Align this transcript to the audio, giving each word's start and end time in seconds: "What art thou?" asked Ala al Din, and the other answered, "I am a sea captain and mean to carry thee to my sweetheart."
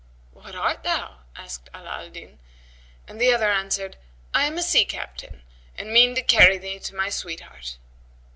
"What 0.31 0.55
art 0.55 0.81
thou?" 0.81 1.19
asked 1.35 1.69
Ala 1.75 1.99
al 2.01 2.09
Din, 2.09 2.39
and 3.07 3.21
the 3.21 3.31
other 3.31 3.51
answered, 3.51 3.97
"I 4.33 4.45
am 4.45 4.57
a 4.57 4.63
sea 4.63 4.83
captain 4.83 5.43
and 5.77 5.93
mean 5.93 6.15
to 6.15 6.23
carry 6.23 6.57
thee 6.57 6.79
to 6.79 6.95
my 6.95 7.09
sweetheart." 7.11 7.77